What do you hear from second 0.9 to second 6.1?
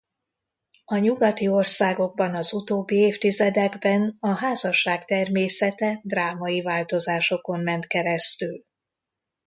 nyugati országokban az utóbbi évtizedekben a házasság természete